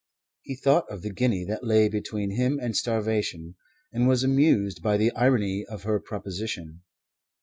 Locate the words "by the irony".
4.81-5.63